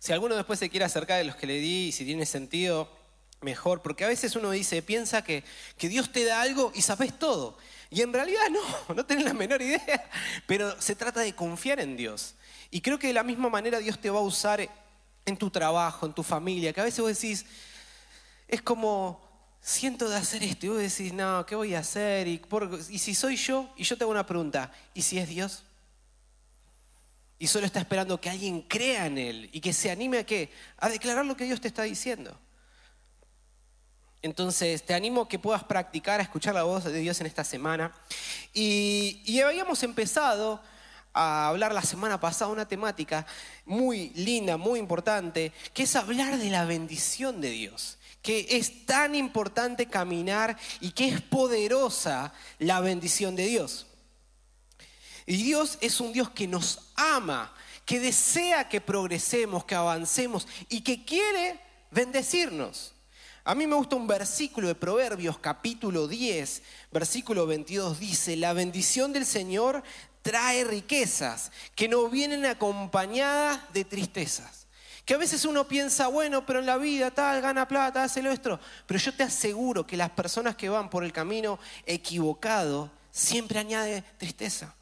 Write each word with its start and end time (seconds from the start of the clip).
Si 0.00 0.12
alguno 0.12 0.34
después 0.34 0.58
se 0.58 0.70
quiere 0.70 0.86
acercar 0.86 1.18
de 1.18 1.24
los 1.24 1.36
que 1.36 1.46
le 1.46 1.60
di 1.60 1.88
y 1.88 1.92
si 1.92 2.06
tiene 2.06 2.24
sentido, 2.24 2.90
mejor, 3.42 3.82
porque 3.82 4.04
a 4.04 4.08
veces 4.08 4.34
uno 4.34 4.50
dice, 4.50 4.80
piensa 4.80 5.22
que, 5.22 5.44
que 5.76 5.90
Dios 5.90 6.10
te 6.10 6.24
da 6.24 6.40
algo 6.40 6.72
y 6.74 6.80
sabes 6.80 7.18
todo. 7.18 7.58
Y 7.90 8.00
en 8.00 8.10
realidad 8.10 8.48
no, 8.50 8.60
no 8.94 9.04
tenés 9.04 9.24
la 9.24 9.34
menor 9.34 9.60
idea, 9.60 10.08
pero 10.46 10.80
se 10.80 10.96
trata 10.96 11.20
de 11.20 11.34
confiar 11.34 11.80
en 11.80 11.98
Dios. 11.98 12.34
Y 12.70 12.80
creo 12.80 12.98
que 12.98 13.08
de 13.08 13.12
la 13.12 13.22
misma 13.22 13.50
manera 13.50 13.78
Dios 13.78 13.98
te 13.98 14.08
va 14.08 14.20
a 14.20 14.22
usar 14.22 14.66
en 15.26 15.36
tu 15.36 15.50
trabajo, 15.50 16.06
en 16.06 16.14
tu 16.14 16.22
familia, 16.22 16.72
que 16.72 16.80
a 16.80 16.84
veces 16.84 17.00
vos 17.00 17.20
decís, 17.20 17.44
es 18.48 18.62
como, 18.62 19.20
siento 19.60 20.08
de 20.08 20.16
hacer 20.16 20.42
esto, 20.42 20.64
y 20.64 20.68
vos 20.70 20.78
decís, 20.78 21.12
no, 21.12 21.44
¿qué 21.44 21.54
voy 21.56 21.74
a 21.74 21.80
hacer? 21.80 22.26
Y, 22.26 22.40
y 22.88 22.98
si 22.98 23.14
soy 23.14 23.36
yo, 23.36 23.70
y 23.76 23.84
yo 23.84 23.98
te 23.98 24.04
hago 24.04 24.12
una 24.12 24.24
pregunta, 24.24 24.72
¿y 24.94 25.02
si 25.02 25.18
es 25.18 25.28
Dios? 25.28 25.62
Y 27.40 27.46
solo 27.46 27.64
está 27.64 27.80
esperando 27.80 28.20
que 28.20 28.28
alguien 28.28 28.60
crea 28.60 29.06
en 29.06 29.16
Él 29.16 29.48
y 29.50 29.62
que 29.62 29.72
se 29.72 29.90
anime 29.90 30.18
a 30.18 30.26
qué? 30.26 30.50
A 30.76 30.90
declarar 30.90 31.24
lo 31.24 31.36
que 31.38 31.44
Dios 31.44 31.58
te 31.58 31.68
está 31.68 31.84
diciendo. 31.84 32.38
Entonces, 34.20 34.84
te 34.84 34.92
animo 34.92 35.22
a 35.22 35.28
que 35.28 35.38
puedas 35.38 35.64
practicar, 35.64 36.20
a 36.20 36.22
escuchar 36.22 36.52
la 36.54 36.64
voz 36.64 36.84
de 36.84 36.98
Dios 36.98 37.18
en 37.22 37.26
esta 37.26 37.42
semana. 37.42 37.94
Y, 38.52 39.22
y 39.24 39.40
habíamos 39.40 39.82
empezado 39.82 40.60
a 41.14 41.48
hablar 41.48 41.72
la 41.72 41.80
semana 41.80 42.20
pasada 42.20 42.52
una 42.52 42.68
temática 42.68 43.26
muy 43.64 44.10
linda, 44.10 44.58
muy 44.58 44.78
importante, 44.78 45.50
que 45.72 45.84
es 45.84 45.96
hablar 45.96 46.36
de 46.36 46.50
la 46.50 46.66
bendición 46.66 47.40
de 47.40 47.50
Dios 47.50 47.96
que 48.20 48.48
es 48.50 48.84
tan 48.84 49.14
importante 49.14 49.86
caminar 49.86 50.58
y 50.82 50.90
que 50.90 51.08
es 51.08 51.22
poderosa 51.22 52.34
la 52.58 52.80
bendición 52.80 53.34
de 53.34 53.46
Dios. 53.46 53.86
Y 55.30 55.36
Dios 55.36 55.78
es 55.80 56.00
un 56.00 56.12
Dios 56.12 56.28
que 56.30 56.48
nos 56.48 56.80
ama, 56.96 57.54
que 57.86 58.00
desea 58.00 58.68
que 58.68 58.80
progresemos, 58.80 59.64
que 59.64 59.76
avancemos 59.76 60.48
y 60.68 60.80
que 60.80 61.04
quiere 61.04 61.56
bendecirnos. 61.92 62.94
A 63.44 63.54
mí 63.54 63.64
me 63.68 63.76
gusta 63.76 63.94
un 63.94 64.08
versículo 64.08 64.66
de 64.66 64.74
Proverbios 64.74 65.38
capítulo 65.38 66.08
10, 66.08 66.62
versículo 66.90 67.46
22, 67.46 68.00
dice, 68.00 68.36
la 68.36 68.54
bendición 68.54 69.12
del 69.12 69.24
Señor 69.24 69.84
trae 70.22 70.64
riquezas 70.64 71.52
que 71.76 71.86
no 71.86 72.08
vienen 72.08 72.44
acompañadas 72.44 73.60
de 73.72 73.84
tristezas. 73.84 74.66
Que 75.04 75.14
a 75.14 75.18
veces 75.18 75.44
uno 75.44 75.68
piensa, 75.68 76.08
bueno, 76.08 76.44
pero 76.44 76.58
en 76.58 76.66
la 76.66 76.76
vida 76.76 77.12
tal, 77.12 77.40
gana 77.40 77.68
plata, 77.68 78.02
hace 78.02 78.20
lo 78.20 78.32
esto. 78.32 78.58
Pero 78.84 78.98
yo 78.98 79.14
te 79.14 79.22
aseguro 79.22 79.86
que 79.86 79.96
las 79.96 80.10
personas 80.10 80.56
que 80.56 80.68
van 80.68 80.90
por 80.90 81.04
el 81.04 81.12
camino 81.12 81.60
equivocado 81.86 82.90
siempre 83.12 83.60
añade 83.60 84.02
tristeza. 84.18 84.74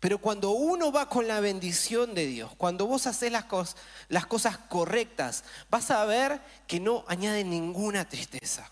Pero 0.00 0.16
cuando 0.16 0.52
uno 0.52 0.90
va 0.90 1.10
con 1.10 1.28
la 1.28 1.40
bendición 1.40 2.14
de 2.14 2.26
Dios, 2.26 2.50
cuando 2.56 2.86
vos 2.86 3.06
haces 3.06 3.30
las, 3.30 3.44
cosas, 3.44 4.58
correctas, 4.70 5.44
vas 5.68 5.90
a 5.90 6.06
ver 6.06 6.40
que 6.66 6.80
no 6.80 7.04
añade 7.06 7.44
ninguna 7.44 8.08
tristeza. 8.08 8.70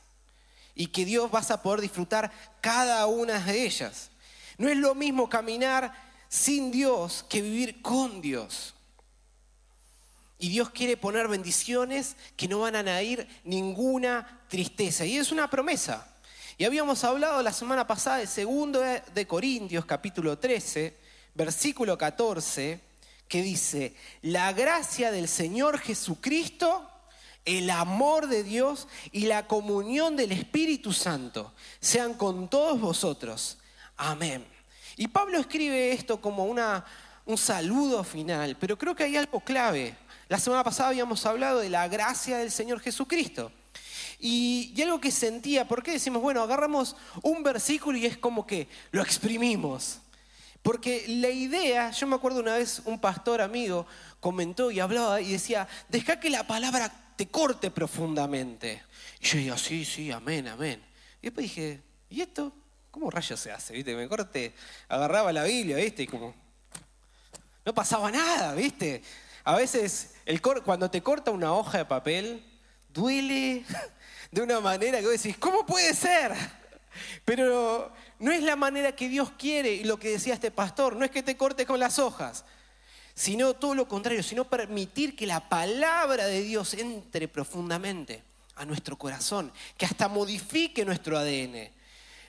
Y 0.75 0.87
que 0.87 1.05
Dios 1.05 1.31
vas 1.31 1.51
a 1.51 1.63
poder 1.63 1.83
disfrutar 1.83 2.33
cada 2.63 3.05
una 3.07 3.39
de 3.41 3.67
ellas. 3.67 4.11
No 4.57 4.71
es 4.71 4.79
lo 4.79 4.95
mismo 4.95 5.29
caminar 5.29 5.93
sin 6.31 6.71
Dios 6.71 7.27
que 7.29 7.43
vivir 7.43 7.83
con 7.83 8.23
Dios. 8.23 8.75
Y 10.39 10.49
Dios 10.49 10.71
quiere 10.71 10.97
poner 10.97 11.29
bendiciones 11.29 12.17
que 12.37 12.49
no 12.49 12.61
van 12.61 12.75
a 12.75 12.79
añadir 12.79 13.29
ninguna 13.45 14.45
tristeza. 14.49 15.05
Y 15.05 15.19
es 15.19 15.31
una 15.31 15.51
promesa. 15.51 16.09
Y 16.57 16.65
habíamos 16.65 17.05
hablado 17.05 17.43
la 17.43 17.53
semana 17.53 17.87
pasada 17.87 18.19
de 18.19 18.27
segundo 18.27 18.81
de 18.81 19.27
Corintios, 19.27 19.85
capítulo 19.85 20.39
13, 20.39 21.08
versículo 21.39 21.97
14, 21.97 22.81
que 23.29 23.43
dice, 23.43 23.95
la 24.23 24.53
gracia 24.53 25.13
del 25.13 25.29
Señor 25.29 25.79
Jesucristo, 25.79 26.91
el 27.45 27.71
amor 27.71 28.27
de 28.27 28.43
Dios 28.43 28.89
y 29.13 29.27
la 29.27 29.47
comunión 29.47 30.17
del 30.17 30.33
Espíritu 30.33 30.93
Santo 30.93 31.55
sean 31.79 32.15
con 32.15 32.51
todos 32.51 32.81
vosotros. 32.81 33.59
Amén. 33.97 34.45
Y 34.97 35.07
Pablo 35.07 35.39
escribe 35.39 35.93
esto 35.93 36.21
como 36.21 36.45
una, 36.45 36.85
un 37.25 37.39
saludo 37.39 38.03
final, 38.03 38.57
pero 38.59 38.77
creo 38.77 38.97
que 38.97 39.05
hay 39.05 39.17
algo 39.17 39.39
clave. 39.39 39.97
La 40.29 40.41
semana 40.41 40.65
pasada 40.65 40.89
habíamos 40.89 41.25
hablado 41.25 41.61
de 41.61 41.71
la 41.71 41.87
gracia 41.87 42.39
del 42.39 42.51
Señor 42.51 42.81
Jesucristo. 42.81 43.53
Y, 44.19 44.73
y, 44.75 44.83
algo 44.83 45.01
que 45.01 45.13
sentía, 45.13 45.69
¿por 45.69 45.85
qué 45.85 45.93
decimos, 45.93 46.21
bueno, 46.21 46.43
agarramos 46.43 46.97
un 47.23 47.45
versículo 47.45 47.97
y 47.97 48.07
es 48.07 48.19
como 48.19 48.45
que 48.45 48.67
lo 48.91 49.03
exprimimos? 49.03 50.01
Porque 50.69 51.07
la 51.09 51.31
idea, 51.31 51.93
yo 51.93 52.07
me 52.07 52.17
acuerdo 52.17 52.41
una 52.41 52.57
vez 52.57 52.83
un 52.85 53.01
pastor 53.01 53.41
amigo 53.41 53.87
comentó 54.21 54.71
y 54.71 54.81
hablaba 54.81 55.19
y 55.19 55.33
decía, 55.33 55.67
deja 55.89 56.21
que 56.21 56.29
la 56.29 56.47
palabra 56.47 56.93
te 57.17 57.27
corte 57.27 57.71
profundamente. 57.71 58.83
Y 59.19 59.27
yo 59.29 59.39
digo, 59.39 59.57
sí, 59.57 59.87
sí, 59.87 60.13
amén, 60.13 60.47
amén. 60.47 60.85
Y 61.23 61.29
después 61.29 61.45
dije, 61.45 61.81
¿y 62.11 62.21
esto? 62.21 62.53
¿Cómo 62.91 63.11
rayos 63.11 63.41
se 63.41 63.51
hace? 63.51 63.73
¿Viste? 63.73 63.97
Me 63.97 64.07
corte, 64.09 64.53
agarraba 64.91 65.33
la 65.33 65.45
Biblia, 65.45 65.79
¿viste? 65.79 66.03
Y 66.03 66.07
como, 66.07 66.35
no 67.65 67.73
pasaba 67.73 68.11
nada, 68.11 68.53
¿viste? 68.53 69.03
A 69.45 69.57
veces 69.57 70.17
el 70.27 70.43
cuando 70.43 70.91
te 70.91 71.03
corta 71.03 71.31
una 71.31 71.55
hoja 71.55 71.79
de 71.79 71.85
papel, 71.87 72.45
duele 72.91 73.65
de 74.31 74.43
una 74.43 74.61
manera 74.61 74.99
que 74.99 75.07
vos 75.07 75.13
decís, 75.13 75.39
¿cómo 75.39 75.65
puede 75.65 75.95
ser? 75.95 76.35
Pero 77.25 77.93
no 78.19 78.33
es 78.33 78.43
la 78.43 78.57
manera 78.57 78.95
que 78.95 79.09
Dios 79.09 79.33
quiere, 79.39 79.73
y 79.73 79.85
lo 79.85 79.99
que 79.99 80.11
decía 80.11 80.35
este 80.35 80.51
pastor, 80.51 80.97
no 80.97 81.05
es 81.05 81.11
que 81.11 81.23
te 81.23 81.37
corte 81.37 81.67
con 81.67 81.81
las 81.81 81.99
hojas, 81.99 82.45
sino 83.15 83.55
todo 83.55 83.75
lo 83.75 83.89
contrario, 83.89 84.23
sino 84.23 84.45
permitir 84.45 85.17
que 85.17 85.27
la 85.27 85.49
palabra 85.49 86.27
de 86.27 86.43
Dios 86.43 86.75
entre 86.75 87.29
profundamente 87.29 88.23
a 88.57 88.65
nuestro 88.65 88.97
corazón, 88.97 89.53
que 89.77 89.87
hasta 89.87 90.09
modifique 90.09 90.85
nuestro 90.85 91.19
ADN. 91.19 91.71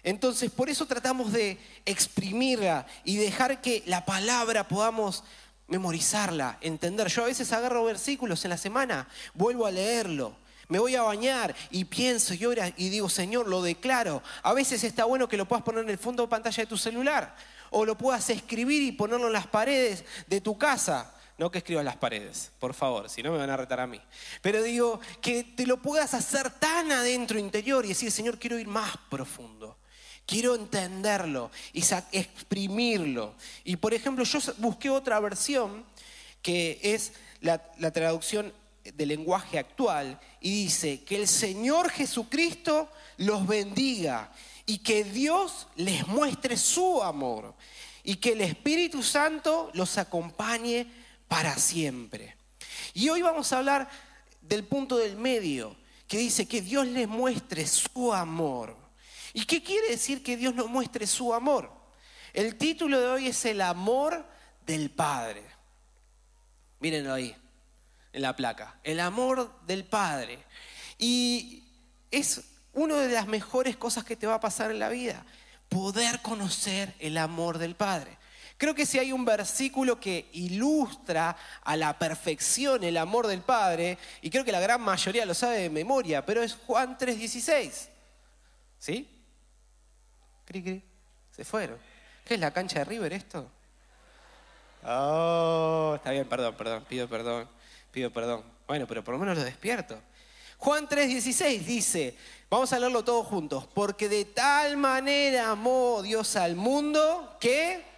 Entonces, 0.03 0.49
por 0.49 0.69
eso 0.69 0.85
tratamos 0.85 1.31
de 1.33 1.57
exprimirla 1.85 2.87
y 3.03 3.17
dejar 3.17 3.61
que 3.61 3.83
la 3.85 4.05
palabra 4.05 4.67
podamos 4.67 5.23
memorizarla, 5.67 6.57
entender. 6.61 7.07
Yo 7.07 7.23
a 7.23 7.27
veces 7.27 7.51
agarro 7.51 7.83
versículos 7.83 8.43
en 8.45 8.49
la 8.49 8.57
semana, 8.57 9.07
vuelvo 9.33 9.65
a 9.65 9.71
leerlo, 9.71 10.35
me 10.69 10.77
voy 10.79 10.95
a 10.95 11.01
bañar 11.01 11.55
y 11.71 11.83
pienso 11.85 12.35
y 12.35 12.45
oro 12.45 12.61
y 12.77 12.89
digo, 12.89 13.09
Señor, 13.09 13.47
lo 13.47 13.61
declaro. 13.61 14.21
A 14.43 14.53
veces 14.53 14.83
está 14.83 15.03
bueno 15.03 15.27
que 15.27 15.35
lo 15.35 15.47
puedas 15.47 15.65
poner 15.65 15.83
en 15.83 15.89
el 15.89 15.97
fondo 15.97 16.23
de 16.23 16.29
pantalla 16.29 16.63
de 16.63 16.67
tu 16.67 16.77
celular 16.77 17.35
o 17.71 17.85
lo 17.85 17.97
puedas 17.97 18.29
escribir 18.29 18.83
y 18.83 18.91
ponerlo 18.91 19.27
en 19.27 19.33
las 19.33 19.47
paredes 19.47 20.05
de 20.27 20.41
tu 20.41 20.57
casa. 20.57 21.13
No 21.39 21.49
que 21.49 21.57
escribas 21.57 21.85
las 21.85 21.95
paredes, 21.95 22.51
por 22.59 22.73
favor, 22.73 23.09
si 23.09 23.23
no 23.23 23.31
me 23.31 23.37
van 23.37 23.49
a 23.49 23.57
retar 23.57 23.79
a 23.79 23.87
mí. 23.87 23.99
Pero 24.41 24.61
digo, 24.61 24.99
que 25.21 25.43
te 25.43 25.65
lo 25.65 25.81
puedas 25.81 26.13
hacer 26.13 26.51
tan 26.51 26.91
adentro, 26.91 27.39
interior 27.39 27.85
y 27.85 27.89
decir, 27.89 28.11
Señor, 28.11 28.37
quiero 28.37 28.59
ir 28.59 28.67
más 28.67 28.95
profundo. 29.09 29.77
Quiero 30.27 30.53
entenderlo 30.53 31.49
y 31.73 31.83
exprimirlo. 32.11 33.33
Y 33.63 33.77
por 33.77 33.95
ejemplo, 33.95 34.23
yo 34.23 34.39
busqué 34.57 34.91
otra 34.91 35.19
versión 35.19 35.83
que 36.43 36.79
es 36.83 37.13
la, 37.41 37.63
la 37.79 37.91
traducción 37.91 38.53
del 38.83 39.09
lenguaje 39.09 39.59
actual 39.59 40.19
y 40.39 40.63
dice 40.63 41.03
que 41.03 41.17
el 41.17 41.27
Señor 41.27 41.89
Jesucristo 41.89 42.89
los 43.17 43.45
bendiga 43.45 44.31
y 44.65 44.79
que 44.79 45.03
Dios 45.03 45.67
les 45.75 46.07
muestre 46.07 46.57
su 46.57 47.01
amor 47.01 47.55
y 48.03 48.15
que 48.15 48.31
el 48.33 48.41
Espíritu 48.41 49.03
Santo 49.03 49.69
los 49.73 49.97
acompañe 49.97 50.87
para 51.27 51.55
siempre. 51.57 52.37
Y 52.93 53.09
hoy 53.09 53.21
vamos 53.21 53.51
a 53.51 53.57
hablar 53.57 53.89
del 54.41 54.63
punto 54.63 54.97
del 54.97 55.15
medio, 55.15 55.75
que 56.07 56.17
dice 56.17 56.47
que 56.47 56.61
Dios 56.61 56.87
les 56.87 57.07
muestre 57.07 57.67
su 57.67 58.13
amor. 58.13 58.75
¿Y 59.33 59.45
qué 59.45 59.61
quiere 59.61 59.89
decir 59.89 60.23
que 60.23 60.37
Dios 60.37 60.55
nos 60.55 60.69
muestre 60.69 61.05
su 61.05 61.33
amor? 61.33 61.71
El 62.33 62.55
título 62.55 62.99
de 62.99 63.07
hoy 63.07 63.27
es 63.27 63.45
El 63.45 63.61
amor 63.61 64.25
del 64.65 64.89
Padre. 64.89 65.43
Mírenlo 66.79 67.13
ahí 67.13 67.35
en 68.13 68.21
la 68.21 68.35
placa. 68.35 68.75
El 68.83 68.99
amor 68.99 69.51
del 69.65 69.85
Padre. 69.85 70.39
Y 70.97 71.63
es 72.11 72.43
una 72.73 72.97
de 72.97 73.13
las 73.13 73.27
mejores 73.27 73.77
cosas 73.77 74.03
que 74.03 74.15
te 74.15 74.27
va 74.27 74.35
a 74.35 74.39
pasar 74.39 74.71
en 74.71 74.79
la 74.79 74.89
vida, 74.89 75.25
poder 75.67 76.21
conocer 76.21 76.93
el 76.99 77.17
amor 77.17 77.57
del 77.57 77.75
Padre. 77.75 78.17
Creo 78.57 78.75
que 78.75 78.85
si 78.85 78.99
hay 78.99 79.13
un 79.13 79.23
versículo 79.23 79.99
que 79.99 80.29
ilustra 80.33 81.37
a 81.63 81.77
la 81.77 81.97
perfección 81.97 82.83
el 82.83 82.97
amor 82.97 83.27
del 83.27 83.41
Padre, 83.41 83.97
y 84.21 84.29
creo 84.29 84.43
que 84.43 84.51
la 84.51 84.59
gran 84.59 84.81
mayoría 84.81 85.25
lo 85.25 85.33
sabe 85.33 85.59
de 85.59 85.69
memoria, 85.69 86.25
pero 86.25 86.43
es 86.43 86.55
Juan 86.67 86.97
3:16. 86.97 87.89
¿Sí? 88.77 89.07
Cri, 90.45 90.63
cri. 90.63 90.83
Se 91.31 91.45
fueron. 91.45 91.77
¿Qué 92.25 92.33
es 92.33 92.39
la 92.39 92.51
cancha 92.51 92.79
de 92.79 92.85
River 92.85 93.13
esto? 93.13 93.49
Oh, 94.83 95.93
está 95.95 96.11
bien, 96.11 96.27
perdón, 96.27 96.55
perdón, 96.55 96.85
pido 96.87 97.07
perdón 97.07 97.58
pido 97.91 98.11
perdón. 98.11 98.43
Bueno, 98.67 98.85
pero 98.87 99.03
por 99.03 99.13
lo 99.13 99.19
menos 99.19 99.37
lo 99.37 99.43
despierto. 99.43 99.99
Juan 100.57 100.87
3:16 100.87 101.59
dice, 101.63 102.17
vamos 102.49 102.71
a 102.73 102.79
leerlo 102.79 103.03
todos 103.03 103.25
juntos, 103.27 103.67
porque 103.73 104.09
de 104.09 104.25
tal 104.25 104.77
manera 104.77 105.51
amó 105.51 106.01
Dios 106.01 106.35
al 106.35 106.55
mundo 106.55 107.37
que... 107.39 107.89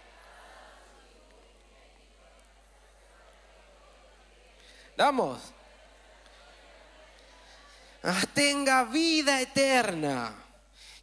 Ah, 8.04 8.22
tenga 8.34 8.84
vida 8.84 9.40
eterna. 9.40 10.34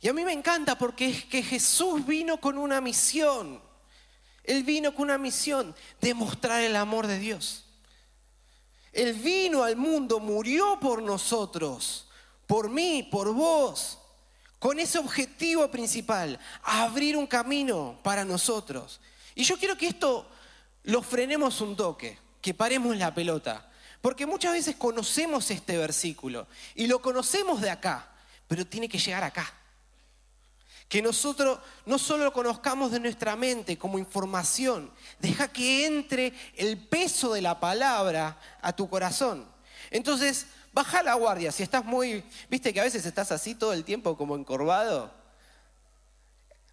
Y 0.01 0.07
a 0.07 0.13
mí 0.13 0.23
me 0.23 0.31
encanta 0.31 0.77
porque 0.77 1.09
es 1.09 1.25
que 1.25 1.43
Jesús 1.43 2.05
vino 2.05 2.39
con 2.39 2.57
una 2.57 2.79
misión. 2.79 3.61
Él 4.43 4.63
vino 4.63 4.93
con 4.93 5.05
una 5.05 5.17
misión, 5.17 5.75
demostrar 5.99 6.61
el 6.61 6.75
amor 6.75 7.07
de 7.07 7.19
Dios. 7.19 7.65
Él 8.91 9.13
vino 9.13 9.63
al 9.63 9.75
mundo, 9.75 10.19
murió 10.19 10.79
por 10.79 11.01
nosotros, 11.01 12.07
por 12.47 12.69
mí, 12.69 13.07
por 13.11 13.33
vos, 13.33 13.99
con 14.57 14.79
ese 14.79 14.97
objetivo 14.97 15.69
principal, 15.69 16.39
abrir 16.63 17.15
un 17.15 17.27
camino 17.27 17.99
para 18.03 18.25
nosotros. 18.25 18.99
Y 19.35 19.43
yo 19.43 19.57
quiero 19.57 19.77
que 19.77 19.87
esto 19.87 20.27
lo 20.83 21.01
frenemos 21.01 21.61
un 21.61 21.75
toque, 21.75 22.17
que 22.41 22.53
paremos 22.53 22.95
la 22.97 23.13
pelota, 23.13 23.69
porque 24.01 24.25
muchas 24.25 24.53
veces 24.53 24.75
conocemos 24.75 25.51
este 25.51 25.77
versículo 25.77 26.47
y 26.75 26.87
lo 26.87 27.01
conocemos 27.01 27.61
de 27.61 27.69
acá, 27.69 28.09
pero 28.47 28.65
tiene 28.65 28.89
que 28.89 28.97
llegar 28.97 29.23
acá. 29.23 29.53
Que 30.89 31.01
nosotros 31.01 31.59
no 31.85 31.97
solo 31.97 32.25
lo 32.25 32.33
conozcamos 32.33 32.91
de 32.91 32.99
nuestra 32.99 33.35
mente 33.35 33.77
como 33.77 33.99
información, 33.99 34.91
deja 35.19 35.47
que 35.47 35.85
entre 35.85 36.33
el 36.57 36.77
peso 36.77 37.31
de 37.31 37.41
la 37.41 37.59
palabra 37.59 38.37
a 38.61 38.73
tu 38.73 38.89
corazón. 38.89 39.47
Entonces, 39.91 40.47
baja 40.73 41.03
la 41.03 41.13
guardia. 41.13 41.51
Si 41.51 41.63
estás 41.63 41.85
muy, 41.85 42.23
viste 42.49 42.73
que 42.73 42.81
a 42.81 42.83
veces 42.83 43.05
estás 43.05 43.31
así 43.31 43.55
todo 43.55 43.71
el 43.71 43.85
tiempo 43.85 44.17
como 44.17 44.35
encorvado. 44.35 45.13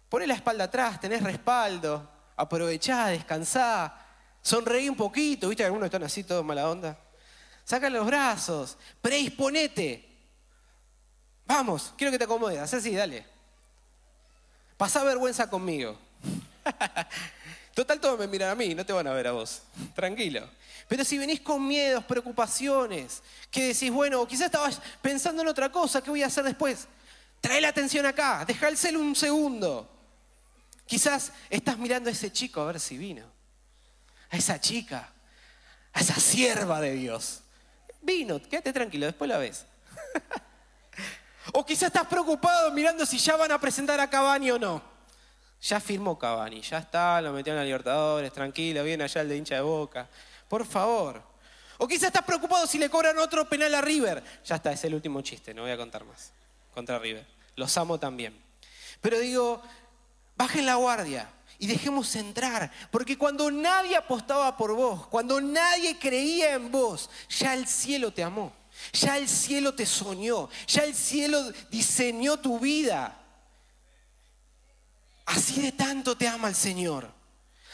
Poné 0.09 0.25
la 0.25 0.33
espalda 0.33 0.65
atrás, 0.65 0.99
tenés 0.99 1.21
respaldo, 1.21 2.09
aprovechá, 2.35 3.07
descansá, 3.07 3.93
sonreí 4.41 4.89
un 4.89 4.95
poquito, 4.95 5.49
viste 5.49 5.61
que 5.61 5.65
algunos 5.65 5.87
están 5.87 6.03
así 6.03 6.23
todos 6.23 6.43
mala 6.43 6.69
onda. 6.69 6.97
Saca 7.65 7.89
los 7.89 8.05
brazos, 8.05 8.77
predisponete. 9.01 10.05
Vamos, 11.45 11.93
quiero 11.97 12.11
que 12.11 12.17
te 12.17 12.23
acomodes, 12.23 12.73
así, 12.73 12.95
dale. 12.95 13.36
Pasá 14.77 15.03
vergüenza 15.03 15.49
conmigo. 15.49 15.97
Total, 17.73 17.99
todos 17.99 18.19
me 18.19 18.27
miran 18.27 18.51
a 18.51 18.55
mí, 18.55 18.73
no 18.73 18.85
te 18.85 18.93
van 18.93 19.07
a 19.07 19.13
ver 19.13 19.27
a 19.27 19.31
vos. 19.31 19.61
Tranquilo. 19.95 20.47
Pero 20.87 21.03
si 21.03 21.17
venís 21.17 21.41
con 21.41 21.67
miedos, 21.67 22.03
preocupaciones, 22.05 23.21
que 23.51 23.67
decís, 23.67 23.91
bueno, 23.91 24.25
quizás 24.27 24.45
estabas 24.45 24.81
pensando 25.01 25.41
en 25.41 25.47
otra 25.47 25.71
cosa, 25.71 26.01
¿qué 26.01 26.09
voy 26.09 26.23
a 26.23 26.27
hacer 26.27 26.43
después? 26.43 26.87
Trae 27.41 27.59
la 27.59 27.67
atención 27.69 28.05
acá, 28.05 28.45
deja 28.45 28.67
el 28.67 28.77
cel 28.77 28.97
un 28.97 29.15
segundo. 29.15 29.89
Quizás 30.85 31.33
estás 31.49 31.77
mirando 31.77 32.09
a 32.09 32.13
ese 32.13 32.31
chico 32.31 32.61
a 32.61 32.65
ver 32.65 32.79
si 32.79 32.97
vino. 32.97 33.25
A 34.29 34.37
esa 34.37 34.59
chica, 34.59 35.09
a 35.93 35.99
esa 35.99 36.15
sierva 36.15 36.79
de 36.79 36.93
Dios. 36.93 37.41
Vino, 38.01 38.41
quédate 38.41 38.71
tranquilo, 38.71 39.05
después 39.05 39.27
la 39.27 39.37
ves. 39.37 39.65
O 41.53 41.65
quizás 41.65 41.87
estás 41.87 42.07
preocupado 42.07 42.71
mirando 42.71 43.05
si 43.05 43.17
ya 43.17 43.35
van 43.35 43.51
a 43.51 43.59
presentar 43.59 43.99
a 43.99 44.09
Cavani 44.09 44.51
o 44.51 44.59
no. 44.59 44.81
Ya 45.61 45.79
firmó 45.79 46.17
Cavani, 46.17 46.61
ya 46.61 46.79
está, 46.79 47.21
lo 47.21 47.33
metieron 47.33 47.61
a 47.61 47.65
Libertadores, 47.65 48.31
tranquilo, 48.31 48.83
viene 48.83 49.03
allá 49.03 49.21
el 49.21 49.29
de 49.29 49.37
hincha 49.37 49.55
de 49.55 49.61
boca. 49.61 50.07
Por 50.47 50.65
favor. 50.65 51.21
O 51.79 51.87
quizás 51.87 52.07
estás 52.07 52.23
preocupado 52.23 52.65
si 52.67 52.77
le 52.77 52.89
cobran 52.89 53.17
otro 53.19 53.47
penal 53.47 53.73
a 53.75 53.81
River. 53.81 54.23
Ya 54.45 54.55
está, 54.55 54.71
es 54.71 54.83
el 54.83 54.95
último 54.95 55.21
chiste, 55.21 55.53
no 55.53 55.63
voy 55.63 55.71
a 55.71 55.77
contar 55.77 56.03
más. 56.05 56.31
Contra 56.73 56.99
River. 56.99 57.25
Los 57.55 57.75
amo 57.77 57.99
también. 57.99 58.39
Pero 59.01 59.19
digo, 59.19 59.61
bajen 60.35 60.65
la 60.65 60.75
guardia 60.75 61.29
y 61.59 61.67
dejemos 61.67 62.15
entrar. 62.15 62.71
Porque 62.91 63.17
cuando 63.17 63.49
nadie 63.51 63.95
apostaba 63.95 64.55
por 64.57 64.73
vos, 64.73 65.07
cuando 65.07 65.41
nadie 65.41 65.97
creía 65.97 66.53
en 66.53 66.71
vos, 66.71 67.09
ya 67.29 67.53
el 67.53 67.67
cielo 67.67 68.11
te 68.11 68.23
amó. 68.23 68.53
Ya 68.93 69.17
el 69.17 69.27
cielo 69.27 69.73
te 69.73 69.85
soñó, 69.85 70.49
ya 70.67 70.83
el 70.83 70.95
cielo 70.95 71.51
diseñó 71.69 72.37
tu 72.37 72.59
vida. 72.59 73.17
Así 75.25 75.61
de 75.61 75.71
tanto 75.71 76.15
te 76.15 76.27
ama 76.27 76.47
el 76.47 76.55
Señor. 76.55 77.11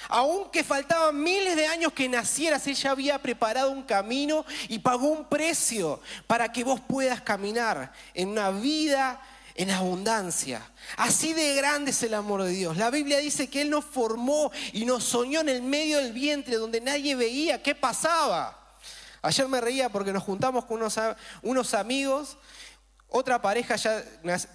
Aunque 0.09 0.63
faltaban 0.63 1.21
miles 1.21 1.55
de 1.55 1.67
años 1.67 1.93
que 1.93 2.09
nacieras, 2.09 2.65
Él 2.67 2.75
ya 2.75 2.91
había 2.91 3.21
preparado 3.21 3.71
un 3.71 3.83
camino 3.83 4.45
y 4.67 4.79
pagó 4.79 5.07
un 5.07 5.25
precio 5.29 6.01
para 6.27 6.51
que 6.51 6.63
vos 6.63 6.81
puedas 6.81 7.21
caminar 7.21 7.93
en 8.13 8.29
una 8.29 8.49
vida 8.49 9.21
en 9.55 9.69
abundancia. 9.69 10.61
Así 10.97 11.33
de 11.33 11.55
grande 11.55 11.91
es 11.91 12.03
el 12.03 12.15
amor 12.15 12.43
de 12.43 12.51
Dios. 12.51 12.75
La 12.77 12.89
Biblia 12.89 13.19
dice 13.19 13.49
que 13.49 13.61
Él 13.61 13.69
nos 13.69 13.85
formó 13.85 14.51
y 14.73 14.85
nos 14.85 15.03
soñó 15.03 15.41
en 15.41 15.49
el 15.49 15.61
medio 15.61 15.99
del 15.99 16.11
vientre 16.11 16.55
donde 16.55 16.81
nadie 16.81 17.15
veía 17.15 17.61
qué 17.61 17.75
pasaba. 17.75 18.62
Ayer 19.23 19.47
me 19.47 19.61
reía 19.61 19.87
porque 19.87 20.11
nos 20.11 20.21
juntamos 20.21 20.65
con 20.65 20.81
unos, 21.43 21.73
amigos. 21.73 22.37
Otra 23.07 23.41
pareja 23.41 23.77
ya 23.77 24.03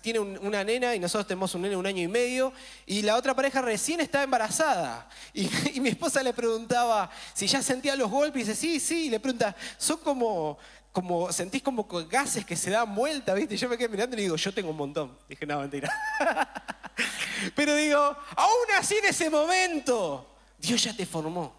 tiene 0.02 0.18
una 0.18 0.62
nena 0.62 0.94
y 0.94 0.98
nosotros 0.98 1.26
tenemos 1.26 1.54
un 1.54 1.62
nene 1.62 1.74
un 1.74 1.86
año 1.86 2.02
y 2.02 2.08
medio. 2.08 2.52
Y 2.84 3.00
la 3.00 3.16
otra 3.16 3.34
pareja 3.34 3.62
recién 3.62 4.00
está 4.00 4.22
embarazada. 4.22 5.08
Y, 5.32 5.80
mi 5.80 5.88
esposa 5.88 6.22
le 6.22 6.34
preguntaba 6.34 7.10
si 7.32 7.46
ya 7.46 7.62
sentía 7.62 7.96
los 7.96 8.10
golpes. 8.10 8.42
Y 8.42 8.44
dice, 8.44 8.54
sí, 8.54 8.78
sí. 8.78 9.06
Y 9.06 9.08
le 9.08 9.20
pregunta, 9.20 9.56
¿son 9.78 9.96
como, 9.98 10.58
como, 10.92 11.32
sentís 11.32 11.62
como 11.62 11.84
gases 12.06 12.44
que 12.44 12.54
se 12.54 12.70
dan 12.70 12.94
vuelta, 12.94 13.32
¿viste? 13.32 13.54
Y 13.54 13.56
yo 13.58 13.70
me 13.70 13.78
quedé 13.78 13.88
mirando 13.88 14.18
y 14.18 14.20
digo, 14.20 14.36
yo 14.36 14.52
tengo 14.52 14.68
un 14.68 14.76
montón. 14.76 15.16
Dije, 15.30 15.46
no, 15.46 15.60
mentira. 15.60 15.90
Pero 17.56 17.74
digo, 17.74 17.98
aún 18.36 18.66
así 18.78 18.96
en 18.98 19.06
ese 19.06 19.30
momento, 19.30 20.28
Dios 20.58 20.84
ya 20.84 20.94
te 20.94 21.06
formó, 21.06 21.54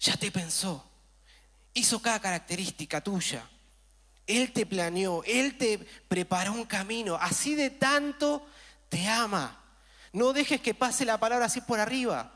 ya 0.00 0.16
te 0.16 0.32
pensó 0.32 0.87
hizo 1.78 2.00
cada 2.00 2.20
característica 2.20 3.00
tuya. 3.00 3.48
Él 4.26 4.52
te 4.52 4.66
planeó, 4.66 5.22
Él 5.24 5.56
te 5.56 5.78
preparó 6.06 6.52
un 6.52 6.66
camino. 6.66 7.16
Así 7.20 7.54
de 7.54 7.70
tanto 7.70 8.46
te 8.88 9.08
ama. 9.08 9.58
No 10.12 10.32
dejes 10.32 10.60
que 10.60 10.74
pase 10.74 11.04
la 11.04 11.18
palabra 11.18 11.46
así 11.46 11.60
por 11.62 11.80
arriba. 11.80 12.32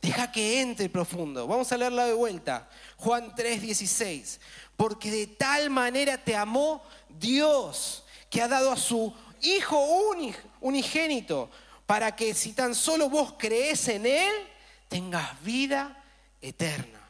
Deja 0.00 0.30
que 0.30 0.60
entre 0.60 0.88
profundo. 0.88 1.46
Vamos 1.46 1.72
a 1.72 1.76
leerla 1.76 2.06
de 2.06 2.12
vuelta. 2.12 2.68
Juan 2.96 3.34
3:16. 3.34 4.38
Porque 4.76 5.10
de 5.10 5.26
tal 5.26 5.70
manera 5.70 6.18
te 6.18 6.36
amó 6.36 6.82
Dios 7.08 8.04
que 8.30 8.42
ha 8.42 8.48
dado 8.48 8.70
a 8.70 8.76
su 8.76 9.12
Hijo 9.42 9.78
unigénito 10.60 11.50
para 11.84 12.16
que 12.16 12.32
si 12.32 12.54
tan 12.54 12.74
solo 12.74 13.10
vos 13.10 13.34
crees 13.38 13.88
en 13.88 14.06
Él, 14.06 14.32
tengas 14.88 15.42
vida 15.42 16.02
eterna. 16.40 17.03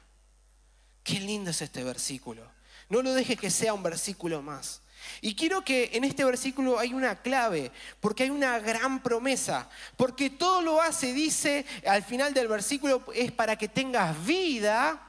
Qué 1.05 1.21
lindo 1.21 1.51
es 1.51 1.62
este 1.62 1.85
versículo. 1.85 2.51
No 2.89 3.03
lo 3.03 3.15
dejes 3.15 3.39
que 3.39 3.51
sea 3.51 3.75
un 3.75 3.83
versículo 3.83 4.43
más. 4.43 4.81
Y 5.21 5.35
quiero 5.35 5.62
que 5.62 5.90
en 5.93 6.05
este 6.05 6.25
versículo 6.25 6.78
hay 6.78 6.95
una 6.95 7.21
clave, 7.21 7.71
porque 8.00 8.25
hay 8.25 8.31
una 8.31 8.59
gran 8.59 9.02
promesa, 9.02 9.69
porque 9.97 10.31
todo 10.31 10.62
lo 10.62 10.81
hace, 10.81 11.12
dice 11.12 11.67
al 11.87 12.02
final 12.02 12.33
del 12.33 12.49
versículo, 12.49 13.05
es 13.14 13.31
para 13.31 13.57
que 13.57 13.69
tengas 13.69 14.25
vida 14.25 15.00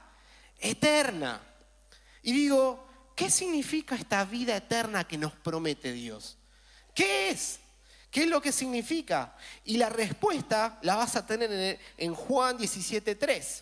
eterna. 0.60 1.42
Y 2.22 2.34
digo, 2.34 2.86
¿qué 3.16 3.30
significa 3.30 3.96
esta 3.96 4.26
vida 4.26 4.58
eterna 4.58 5.08
que 5.08 5.18
nos 5.18 5.32
promete 5.32 5.94
Dios? 5.94 6.38
¿Qué 6.94 7.30
es? 7.30 7.60
¿Qué 8.12 8.24
es 8.24 8.30
lo 8.30 8.42
que 8.42 8.52
significa? 8.52 9.36
Y 9.64 9.78
la 9.78 9.90
respuesta 9.90 10.80
la 10.82 10.96
vas 10.96 11.16
a 11.16 11.26
tener 11.26 11.80
en 11.98 12.14
Juan 12.14 12.58
17.3, 12.58 13.62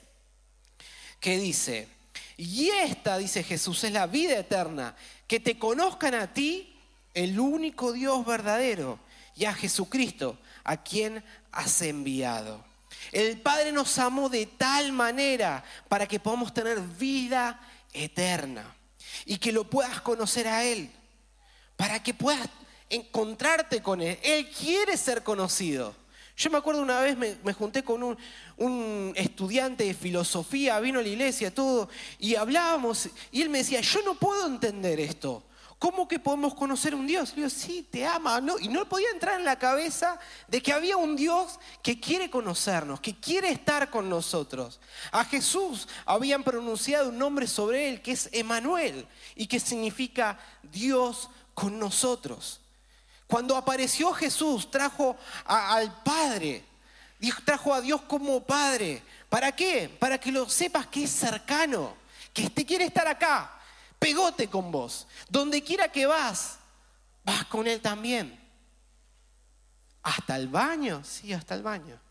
que 1.19 1.37
dice, 1.37 1.87
y 2.37 2.69
esta, 2.69 3.17
dice 3.17 3.43
Jesús, 3.43 3.83
es 3.83 3.91
la 3.91 4.07
vida 4.07 4.37
eterna, 4.37 4.95
que 5.27 5.39
te 5.39 5.57
conozcan 5.57 6.15
a 6.15 6.33
ti, 6.33 6.75
el 7.13 7.39
único 7.39 7.91
Dios 7.91 8.25
verdadero, 8.25 8.99
y 9.35 9.45
a 9.45 9.53
Jesucristo, 9.53 10.37
a 10.63 10.77
quien 10.77 11.23
has 11.51 11.81
enviado. 11.81 12.63
El 13.11 13.39
Padre 13.39 13.71
nos 13.71 13.97
amó 13.97 14.29
de 14.29 14.45
tal 14.45 14.91
manera 14.91 15.63
para 15.87 16.07
que 16.07 16.19
podamos 16.19 16.53
tener 16.53 16.79
vida 16.79 17.59
eterna 17.93 18.75
y 19.25 19.37
que 19.37 19.51
lo 19.51 19.69
puedas 19.69 20.01
conocer 20.01 20.47
a 20.47 20.63
Él, 20.63 20.89
para 21.75 22.01
que 22.01 22.13
puedas 22.13 22.49
encontrarte 22.89 23.81
con 23.81 24.01
Él. 24.01 24.17
Él 24.23 24.49
quiere 24.49 24.97
ser 24.97 25.23
conocido. 25.23 25.95
Yo 26.35 26.49
me 26.49 26.57
acuerdo 26.57 26.81
una 26.81 26.99
vez 26.99 27.17
me, 27.17 27.53
junté 27.53 27.83
con 27.83 28.17
un, 28.57 29.13
estudiante 29.15 29.83
de 29.83 29.93
filosofía, 29.93 30.79
vino 30.79 30.99
a 30.99 31.03
la 31.03 31.07
iglesia, 31.07 31.53
todo, 31.53 31.89
y 32.19 32.35
hablábamos, 32.35 33.09
y 33.31 33.41
él 33.41 33.49
me 33.49 33.59
decía, 33.59 33.81
yo 33.81 34.01
no 34.03 34.15
puedo 34.15 34.47
entender 34.47 34.99
esto. 34.99 35.43
¿Cómo 35.83 36.07
que 36.07 36.17
podemos 36.17 36.55
conocer 36.55 36.95
un 36.95 37.05
Dios? 37.05 37.31
Le 37.31 37.35
digo, 37.35 37.49
sí, 37.49 37.85
te 37.91 38.05
ama. 38.05 38.39
¿no? 38.39 38.57
Y 38.57 38.69
no 38.69 38.87
podía 38.87 39.09
entrar 39.09 39.37
en 39.37 39.43
la 39.43 39.59
cabeza 39.59 40.17
de 40.47 40.61
que 40.61 40.71
había 40.71 40.95
un 40.95 41.17
Dios 41.17 41.59
que 41.81 41.99
quiere 41.99 42.29
conocernos, 42.29 43.01
que 43.01 43.19
quiere 43.19 43.49
estar 43.49 43.89
con 43.89 44.09
nosotros. 44.09 44.79
A 45.11 45.25
Jesús 45.25 45.89
habían 46.05 46.41
pronunciado 46.41 47.09
un 47.09 47.17
nombre 47.17 47.47
sobre 47.47 47.89
él 47.89 48.01
que 48.01 48.13
es 48.13 48.29
Emanuel 48.31 49.05
y 49.35 49.45
que 49.47 49.59
significa 49.59 50.39
Dios 50.71 51.29
con 51.53 51.77
nosotros. 51.77 52.61
Cuando 53.27 53.55
apareció 53.55 54.13
Jesús, 54.13 54.69
trajo 54.69 55.17
al 55.45 56.01
Padre, 56.03 56.63
trajo 57.45 57.73
a 57.73 57.81
Dios 57.81 58.01
como 58.03 58.43
Padre. 58.43 59.01
¿Para 59.29 59.51
qué? 59.51 59.89
Para 59.99 60.17
que 60.17 60.31
lo 60.31 60.49
sepas 60.49 60.87
que 60.87 61.05
es 61.05 61.11
cercano, 61.11 61.95
que 62.33 62.49
te 62.49 62.65
quiere 62.65 62.85
estar 62.85 63.07
acá, 63.07 63.51
pegote 63.97 64.47
con 64.47 64.71
vos. 64.71 65.07
Donde 65.29 65.63
quiera 65.63 65.87
que 65.87 66.05
vas, 66.05 66.57
vas 67.23 67.45
con 67.45 67.67
Él 67.67 67.81
también. 67.81 68.39
¿Hasta 70.03 70.35
el 70.35 70.49
baño? 70.49 71.03
Sí, 71.03 71.31
hasta 71.33 71.55
el 71.55 71.63
baño. 71.63 72.02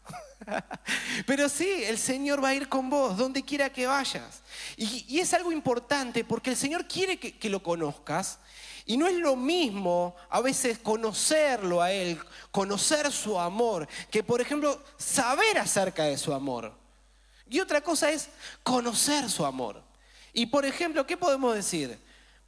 Pero 1.26 1.48
sí, 1.48 1.84
el 1.84 1.98
Señor 1.98 2.42
va 2.42 2.48
a 2.48 2.54
ir 2.54 2.68
con 2.68 2.90
vos, 2.90 3.16
donde 3.16 3.42
quiera 3.42 3.70
que 3.70 3.86
vayas. 3.86 4.42
Y, 4.76 5.18
es 5.18 5.32
algo 5.34 5.52
importante 5.52 6.24
porque 6.24 6.50
el 6.50 6.56
Señor 6.56 6.86
quiere 6.86 7.18
que, 7.18 7.36
que 7.38 7.50
lo 7.50 7.62
conozcas. 7.62 8.38
Y 8.84 8.96
no 8.96 9.06
es 9.06 9.14
lo 9.14 9.36
mismo 9.36 10.16
a 10.28 10.40
veces 10.40 10.78
conocerlo 10.78 11.80
a 11.80 11.92
Él, 11.92 12.18
conocer 12.50 13.12
su 13.12 13.38
amor, 13.38 13.86
que 14.10 14.24
por 14.24 14.40
ejemplo 14.40 14.82
saber 14.96 15.58
acerca 15.58 16.04
de 16.04 16.18
su 16.18 16.34
amor. 16.34 16.72
Y 17.48 17.60
otra 17.60 17.80
cosa 17.80 18.10
es 18.10 18.28
conocer 18.62 19.30
su 19.30 19.44
amor. 19.44 19.82
Y 20.32 20.46
por 20.46 20.64
ejemplo, 20.64 21.06
¿qué 21.06 21.16
podemos 21.16 21.54
decir? 21.54 21.98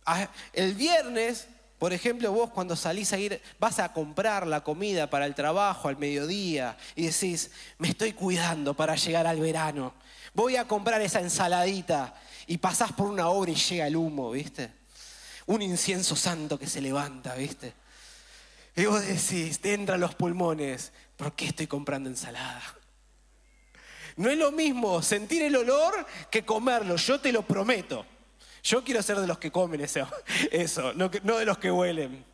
Ah, 0.04 0.28
el 0.52 0.74
viernes 0.74 1.46
por 1.78 1.92
ejemplo, 1.92 2.32
vos 2.32 2.50
cuando 2.50 2.76
salís 2.76 3.12
a 3.12 3.18
ir, 3.18 3.42
vas 3.58 3.78
a 3.78 3.92
comprar 3.92 4.46
la 4.46 4.62
comida 4.62 5.10
para 5.10 5.26
el 5.26 5.34
trabajo 5.34 5.88
al 5.88 5.98
mediodía 5.98 6.76
y 6.94 7.06
decís, 7.06 7.50
me 7.78 7.88
estoy 7.88 8.12
cuidando 8.12 8.74
para 8.74 8.94
llegar 8.94 9.26
al 9.26 9.40
verano. 9.40 9.94
Voy 10.32 10.56
a 10.56 10.66
comprar 10.66 11.02
esa 11.02 11.20
ensaladita 11.20 12.14
y 12.46 12.58
pasás 12.58 12.92
por 12.92 13.08
una 13.08 13.28
obra 13.28 13.50
y 13.50 13.56
llega 13.56 13.86
el 13.86 13.96
humo, 13.96 14.30
¿viste? 14.30 14.70
Un 15.46 15.62
incienso 15.62 16.16
santo 16.16 16.58
que 16.58 16.66
se 16.66 16.80
levanta, 16.80 17.34
¿viste? 17.34 17.74
Y 18.76 18.86
vos 18.86 19.06
decís, 19.06 19.60
te 19.60 19.74
entran 19.74 20.00
los 20.00 20.14
pulmones, 20.14 20.92
¿por 21.16 21.34
qué 21.34 21.46
estoy 21.46 21.66
comprando 21.66 22.08
ensalada? 22.08 22.62
No 24.16 24.30
es 24.30 24.38
lo 24.38 24.52
mismo 24.52 25.02
sentir 25.02 25.42
el 25.42 25.56
olor 25.56 26.06
que 26.30 26.44
comerlo, 26.44 26.96
yo 26.96 27.20
te 27.20 27.32
lo 27.32 27.42
prometo. 27.42 28.06
Yo 28.64 28.82
quiero 28.82 29.02
ser 29.02 29.20
de 29.20 29.26
los 29.26 29.38
que 29.38 29.52
comen 29.52 29.82
eso, 30.50 30.94
no, 30.94 31.08
de 31.10 31.44
los 31.44 31.58
que 31.58 31.70
huelen. 31.70 32.24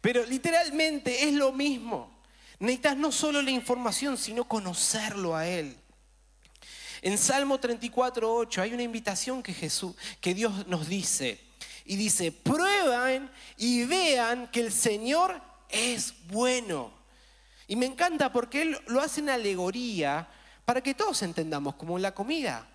Pero 0.00 0.24
literalmente 0.24 1.28
es 1.28 1.34
lo 1.34 1.52
mismo. 1.52 2.16
Necesitas 2.58 2.96
no 2.96 3.12
solo 3.12 3.42
la 3.42 3.50
información, 3.50 4.16
sino 4.16 4.44
conocerlo 4.44 5.36
a 5.36 5.46
Él. 5.46 5.76
En 7.02 7.18
Salmo 7.18 7.60
34, 7.60 8.34
8 8.34 8.62
hay 8.62 8.72
una 8.72 8.82
invitación 8.82 9.42
que 9.42 9.52
Jesús, 9.52 9.94
que 10.22 10.32
Dios 10.32 10.66
nos 10.66 10.88
dice. 10.88 11.38
Y 11.84 11.96
dice, 11.96 12.32
prueban 12.32 13.30
y 13.58 13.84
vean 13.84 14.50
que 14.50 14.60
el 14.60 14.72
Señor 14.72 15.38
es 15.68 16.14
bueno. 16.28 16.90
Y 17.68 17.76
me 17.76 17.84
encanta 17.84 18.32
porque 18.32 18.62
Él 18.62 18.78
lo 18.86 19.02
hace 19.02 19.20
en 19.20 19.28
alegoría 19.28 20.26
para 20.64 20.80
que 20.80 20.94
todos 20.94 21.20
entendamos, 21.20 21.74
como 21.74 21.98
la 21.98 22.14
comida 22.14 22.66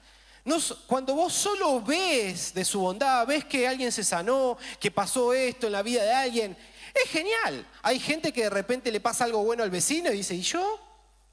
cuando 0.87 1.13
vos 1.13 1.33
solo 1.33 1.81
ves 1.81 2.53
de 2.53 2.65
su 2.65 2.79
bondad, 2.79 3.27
ves 3.27 3.45
que 3.45 3.67
alguien 3.67 3.91
se 3.91 4.03
sanó, 4.03 4.57
que 4.79 4.91
pasó 4.91 5.33
esto 5.33 5.67
en 5.67 5.73
la 5.73 5.83
vida 5.83 6.03
de 6.03 6.13
alguien, 6.13 6.57
es 6.93 7.09
genial. 7.09 7.67
Hay 7.83 7.99
gente 7.99 8.33
que 8.33 8.43
de 8.43 8.49
repente 8.49 8.91
le 8.91 8.99
pasa 8.99 9.23
algo 9.23 9.43
bueno 9.43 9.63
al 9.63 9.69
vecino 9.69 10.11
y 10.11 10.17
dice, 10.17 10.35
¿y 10.35 10.41
yo? 10.41 10.79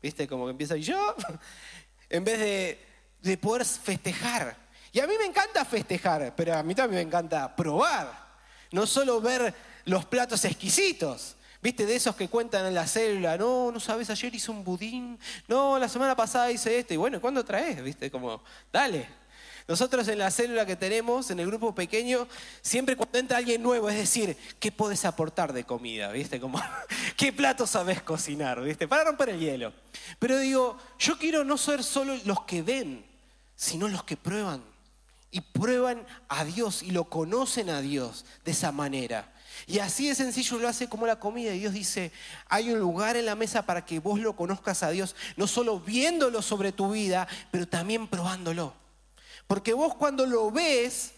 ¿Viste? 0.02 0.28
Como 0.28 0.44
que 0.44 0.50
empieza, 0.50 0.76
¿y 0.76 0.82
yo? 0.82 1.14
en 2.10 2.24
vez 2.24 2.38
de, 2.38 2.86
de 3.22 3.38
poder 3.38 3.64
festejar. 3.64 4.56
Y 4.92 5.00
a 5.00 5.06
mí 5.06 5.14
me 5.18 5.26
encanta 5.26 5.64
festejar, 5.64 6.34
pero 6.36 6.54
a 6.54 6.62
mí 6.62 6.74
también 6.74 7.02
me 7.02 7.08
encanta 7.08 7.54
probar. 7.54 8.28
No 8.70 8.86
solo 8.86 9.20
ver 9.20 9.54
los 9.84 10.04
platos 10.04 10.44
exquisitos. 10.44 11.36
¿Viste? 11.60 11.86
De 11.86 11.96
esos 11.96 12.14
que 12.14 12.28
cuentan 12.28 12.66
en 12.66 12.74
la 12.74 12.86
célula, 12.86 13.36
no, 13.36 13.72
no 13.72 13.80
sabes, 13.80 14.10
ayer 14.10 14.34
hice 14.34 14.50
un 14.50 14.62
budín, 14.62 15.18
no, 15.48 15.78
la 15.78 15.88
semana 15.88 16.14
pasada 16.14 16.52
hice 16.52 16.78
esto, 16.78 16.94
y 16.94 16.96
bueno, 16.96 17.20
¿cuándo 17.20 17.44
traes? 17.44 17.82
¿Viste? 17.82 18.10
Como, 18.10 18.42
dale. 18.72 19.08
Nosotros 19.66 20.08
en 20.08 20.18
la 20.18 20.30
célula 20.30 20.64
que 20.64 20.76
tenemos, 20.76 21.30
en 21.30 21.40
el 21.40 21.46
grupo 21.46 21.74
pequeño, 21.74 22.26
siempre 22.62 22.96
cuando 22.96 23.18
entra 23.18 23.36
alguien 23.36 23.62
nuevo, 23.62 23.90
es 23.90 23.96
decir, 23.96 24.34
¿qué 24.58 24.72
puedes 24.72 25.04
aportar 25.04 25.52
de 25.52 25.64
comida? 25.64 26.10
¿Viste? 26.10 26.40
Como, 26.40 26.58
¿qué 27.16 27.34
plato 27.34 27.66
sabes 27.66 28.00
cocinar? 28.00 28.62
¿Viste? 28.62 28.88
Para 28.88 29.04
romper 29.04 29.28
el 29.28 29.40
hielo. 29.40 29.74
Pero 30.18 30.38
digo, 30.38 30.78
yo 30.98 31.18
quiero 31.18 31.44
no 31.44 31.58
ser 31.58 31.84
solo 31.84 32.16
los 32.24 32.44
que 32.44 32.62
ven, 32.62 33.04
sino 33.56 33.88
los 33.88 34.04
que 34.04 34.16
prueban. 34.16 34.62
Y 35.30 35.40
prueban 35.40 36.06
a 36.28 36.44
Dios 36.44 36.82
y 36.82 36.90
lo 36.90 37.04
conocen 37.04 37.68
a 37.70 37.80
Dios 37.80 38.24
de 38.44 38.52
esa 38.52 38.72
manera. 38.72 39.32
Y 39.66 39.80
así 39.80 40.08
de 40.08 40.14
sencillo 40.14 40.58
lo 40.58 40.68
hace 40.68 40.88
como 40.88 41.06
la 41.06 41.18
comida. 41.18 41.54
Y 41.54 41.58
Dios 41.58 41.72
dice, 41.72 42.12
hay 42.48 42.70
un 42.70 42.78
lugar 42.78 43.16
en 43.16 43.26
la 43.26 43.34
mesa 43.34 43.62
para 43.62 43.84
que 43.84 43.98
vos 43.98 44.20
lo 44.20 44.36
conozcas 44.36 44.82
a 44.82 44.90
Dios, 44.90 45.14
no 45.36 45.46
solo 45.46 45.80
viéndolo 45.80 46.40
sobre 46.42 46.72
tu 46.72 46.92
vida, 46.92 47.28
pero 47.50 47.66
también 47.68 48.06
probándolo. 48.06 48.72
Porque 49.46 49.72
vos 49.72 49.94
cuando 49.94 50.26
lo 50.26 50.50
ves, 50.50 51.12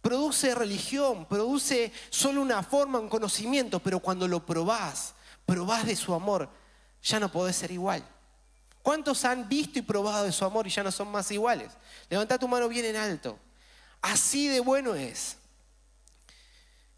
produce 0.00 0.54
religión, 0.54 1.26
produce 1.26 1.92
solo 2.10 2.40
una 2.40 2.62
forma, 2.62 2.98
un 2.98 3.08
conocimiento, 3.08 3.80
pero 3.80 4.00
cuando 4.00 4.28
lo 4.28 4.44
probás, 4.44 5.14
probás 5.44 5.86
de 5.86 5.96
su 5.96 6.14
amor, 6.14 6.48
ya 7.02 7.18
no 7.18 7.30
podés 7.30 7.56
ser 7.56 7.70
igual. 7.70 8.04
¿Cuántos 8.82 9.24
han 9.24 9.48
visto 9.48 9.78
y 9.78 9.82
probado 9.82 10.24
de 10.24 10.32
su 10.32 10.44
amor 10.44 10.66
y 10.66 10.70
ya 10.70 10.82
no 10.82 10.90
son 10.90 11.08
más 11.08 11.30
iguales? 11.30 11.70
Levanta 12.08 12.38
tu 12.38 12.48
mano 12.48 12.68
bien 12.68 12.84
en 12.86 12.96
alto. 12.96 13.38
Así 14.00 14.48
de 14.48 14.60
bueno 14.60 14.94
es. 14.94 15.36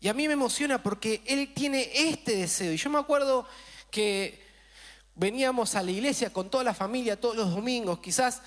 Y 0.01 0.09
a 0.09 0.15
mí 0.15 0.27
me 0.27 0.35
emociona 0.35 0.83
porque 0.83 1.23
Él 1.27 1.53
tiene 1.55 1.91
este 1.95 2.37
deseo. 2.37 2.73
Y 2.73 2.77
yo 2.77 2.91
me 2.91 2.99
acuerdo 2.99 3.47
que 3.91 4.43
veníamos 5.15 5.75
a 5.75 5.83
la 5.83 5.91
iglesia 5.91 6.33
con 6.33 6.51
toda 6.51 6.65
la 6.65 6.75
familia 6.75 7.21
todos 7.21 7.37
los 7.37 7.51
domingos, 7.51 8.01
quizás 8.01 8.43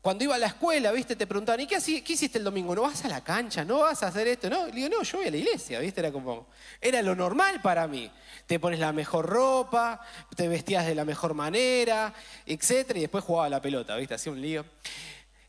cuando 0.00 0.24
iba 0.24 0.34
a 0.34 0.38
la 0.38 0.46
escuela, 0.46 0.92
¿viste? 0.92 1.14
Te 1.14 1.26
preguntaban, 1.26 1.60
¿y 1.60 1.66
qué, 1.66 1.76
hiciste 1.76 2.38
el 2.38 2.44
domingo? 2.44 2.74
¿No 2.74 2.82
vas 2.82 3.04
a 3.04 3.08
la 3.08 3.22
cancha? 3.22 3.64
¿No 3.64 3.80
vas 3.80 4.02
a 4.02 4.06
hacer 4.06 4.28
esto? 4.28 4.48
No, 4.48 4.66
le 4.66 4.72
digo, 4.72 4.88
no, 4.88 5.02
yo 5.02 5.18
voy 5.18 5.26
a 5.26 5.30
la 5.30 5.36
iglesia, 5.36 5.78
¿viste? 5.80 6.00
Era 6.00 6.10
como, 6.10 6.46
era 6.80 7.02
lo 7.02 7.14
normal 7.14 7.60
para 7.60 7.86
mí. 7.86 8.10
Te 8.46 8.58
pones 8.58 8.78
la 8.80 8.92
mejor 8.92 9.26
ropa, 9.26 10.00
te 10.34 10.48
vestías 10.48 10.86
de 10.86 10.94
la 10.94 11.04
mejor 11.04 11.34
manera, 11.34 12.14
etcétera, 12.46 12.98
y 12.98 13.02
después 13.02 13.24
jugaba 13.24 13.50
la 13.50 13.60
pelota, 13.60 13.94
¿viste? 13.96 14.14
Hacía 14.14 14.32
un 14.32 14.40
lío. 14.40 14.64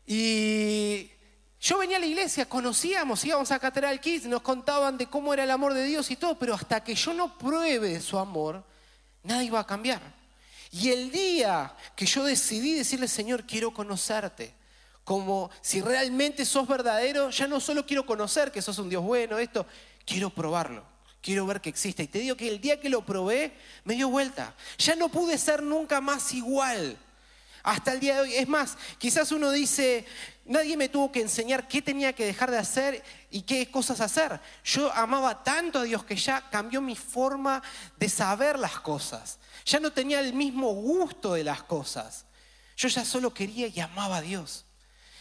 Y 0.06 1.10
yo 1.58 1.78
venía 1.78 1.96
a 1.96 2.00
la 2.00 2.06
iglesia, 2.06 2.46
conocíamos, 2.46 3.24
íbamos 3.24 3.50
a 3.52 3.58
Catedral 3.58 4.00
Kids, 4.00 4.26
nos 4.26 4.42
contaban 4.42 4.98
de 4.98 5.06
cómo 5.06 5.32
era 5.32 5.44
el 5.44 5.50
amor 5.50 5.72
de 5.72 5.84
Dios 5.84 6.10
y 6.10 6.16
todo, 6.16 6.38
pero 6.38 6.54
hasta 6.54 6.84
que 6.84 6.94
yo 6.94 7.14
no 7.14 7.38
pruebe 7.38 8.00
su 8.02 8.18
amor, 8.18 8.62
nada 9.22 9.42
iba 9.42 9.60
a 9.60 9.66
cambiar. 9.66 10.21
Y 10.72 10.88
el 10.88 11.10
día 11.10 11.74
que 11.94 12.06
yo 12.06 12.24
decidí 12.24 12.74
decirle, 12.74 13.06
Señor, 13.06 13.44
quiero 13.44 13.72
conocerte, 13.72 14.54
como 15.04 15.50
si 15.60 15.82
realmente 15.82 16.46
sos 16.46 16.66
verdadero, 16.66 17.28
ya 17.28 17.46
no 17.46 17.60
solo 17.60 17.84
quiero 17.84 18.06
conocer 18.06 18.50
que 18.50 18.62
sos 18.62 18.78
un 18.78 18.88
Dios 18.88 19.04
bueno, 19.04 19.38
esto, 19.38 19.66
quiero 20.06 20.30
probarlo, 20.30 20.82
quiero 21.20 21.46
ver 21.46 21.60
que 21.60 21.68
existe. 21.68 22.04
Y 22.04 22.08
te 22.08 22.20
digo 22.20 22.36
que 22.36 22.48
el 22.48 22.58
día 22.58 22.80
que 22.80 22.88
lo 22.88 23.04
probé, 23.04 23.52
me 23.84 23.94
dio 23.94 24.08
vuelta. 24.08 24.54
Ya 24.78 24.96
no 24.96 25.10
pude 25.10 25.36
ser 25.36 25.62
nunca 25.62 26.00
más 26.00 26.32
igual 26.32 26.98
hasta 27.62 27.92
el 27.92 28.00
día 28.00 28.16
de 28.16 28.20
hoy. 28.22 28.34
Es 28.34 28.48
más, 28.48 28.76
quizás 28.98 29.32
uno 29.32 29.50
dice, 29.50 30.04
nadie 30.44 30.76
me 30.76 30.88
tuvo 30.88 31.12
que 31.12 31.20
enseñar 31.20 31.68
qué 31.68 31.82
tenía 31.82 32.12
que 32.12 32.26
dejar 32.26 32.50
de 32.50 32.58
hacer 32.58 33.02
y 33.30 33.42
qué 33.42 33.70
cosas 33.70 34.00
hacer. 34.00 34.40
Yo 34.64 34.92
amaba 34.92 35.42
tanto 35.42 35.80
a 35.80 35.84
Dios 35.84 36.04
que 36.04 36.16
ya 36.16 36.48
cambió 36.50 36.80
mi 36.80 36.96
forma 36.96 37.62
de 37.96 38.08
saber 38.08 38.58
las 38.58 38.80
cosas. 38.80 39.38
Ya 39.64 39.80
no 39.80 39.92
tenía 39.92 40.20
el 40.20 40.32
mismo 40.32 40.72
gusto 40.74 41.34
de 41.34 41.44
las 41.44 41.62
cosas. 41.62 42.26
Yo 42.76 42.88
ya 42.88 43.04
solo 43.04 43.32
quería 43.32 43.68
y 43.68 43.80
amaba 43.80 44.18
a 44.18 44.22
Dios. 44.22 44.64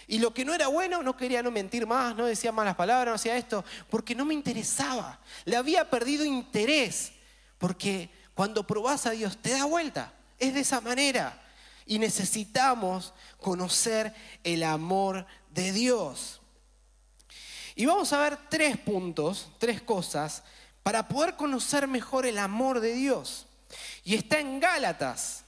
Y 0.08 0.20
lo 0.20 0.34
que 0.34 0.44
no 0.44 0.54
era 0.54 0.68
bueno, 0.68 1.04
no 1.04 1.16
quería 1.16 1.42
no 1.42 1.52
mentir 1.52 1.88
más, 1.88 2.16
no 2.16 2.26
decía 2.26 2.52
malas 2.52 2.76
palabras, 2.76 3.08
no 3.08 3.16
hacía 3.16 3.38
esto, 3.38 3.64
porque 3.90 4.16
no 4.16 4.26
me 4.26 4.34
interesaba. 4.34 5.20
Le 5.46 5.56
había 5.56 5.90
perdido 5.90 6.26
interés, 6.26 7.14
porque 7.58 8.10
cuando 8.34 8.68
probás 8.68 9.06
a 9.06 9.12
Dios 9.12 9.38
te 9.38 9.52
da 9.52 9.66
vuelta. 9.66 10.14
Es 10.38 10.54
de 10.54 10.62
esa 10.62 10.82
manera. 10.82 11.40
Y 11.86 12.00
necesitamos 12.00 13.14
conocer 13.40 14.14
el 14.44 14.64
amor 14.64 15.26
de 15.50 15.72
Dios. 15.72 16.42
Y 17.76 17.86
vamos 17.86 18.12
a 18.14 18.20
ver 18.20 18.38
tres 18.50 18.78
puntos, 18.78 19.50
tres 19.58 19.82
cosas, 19.82 20.44
para 20.84 21.08
poder 21.08 21.36
conocer 21.36 21.88
mejor 21.88 22.26
el 22.26 22.38
amor 22.38 22.80
de 22.80 22.94
Dios. 22.94 23.48
Y 24.04 24.16
está 24.16 24.40
en 24.40 24.60
Gálatas, 24.60 25.44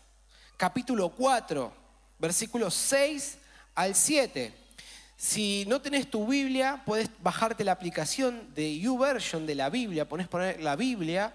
capítulo 0.58 1.10
4, 1.10 1.74
versículos 2.20 2.74
6 2.74 3.38
al 3.76 3.96
7. 3.96 4.54
Si 5.18 5.66
no 5.68 5.82
tenés 5.82 6.10
tu 6.10 6.28
Biblia, 6.28 6.84
puedes 6.86 7.10
bajarte 7.22 7.64
la 7.64 7.72
aplicación 7.72 8.54
de 8.54 8.78
YouVersion 8.80 9.46
de 9.46 9.56
la 9.56 9.70
Biblia, 9.70 10.08
pones 10.08 10.28
poner 10.28 10.62
la 10.62 10.76
Biblia 10.76 11.34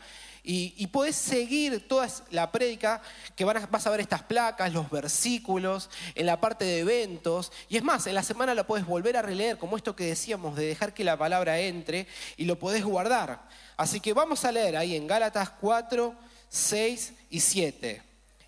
y, 0.48 0.72
y 0.78 0.86
podés 0.86 1.14
seguir 1.14 1.86
toda 1.86 2.08
la 2.30 2.50
prédica, 2.50 3.02
que 3.36 3.44
vas 3.44 3.86
a 3.86 3.90
ver 3.90 4.00
estas 4.00 4.22
placas, 4.22 4.72
los 4.72 4.88
versículos, 4.88 5.90
en 6.14 6.24
la 6.24 6.40
parte 6.40 6.64
de 6.64 6.78
eventos. 6.78 7.52
Y 7.68 7.76
es 7.76 7.82
más, 7.82 8.06
en 8.06 8.14
la 8.14 8.22
semana 8.22 8.54
la 8.54 8.66
puedes 8.66 8.86
volver 8.86 9.18
a 9.18 9.22
releer, 9.22 9.58
como 9.58 9.76
esto 9.76 9.94
que 9.94 10.06
decíamos, 10.06 10.56
de 10.56 10.64
dejar 10.64 10.94
que 10.94 11.04
la 11.04 11.18
palabra 11.18 11.60
entre 11.60 12.06
y 12.38 12.46
lo 12.46 12.58
podés 12.58 12.82
guardar. 12.82 13.46
Así 13.76 14.00
que 14.00 14.14
vamos 14.14 14.46
a 14.46 14.50
leer 14.50 14.78
ahí 14.78 14.96
en 14.96 15.06
Gálatas 15.06 15.50
4, 15.50 16.14
6 16.48 17.12
y 17.28 17.40
7. 17.40 18.02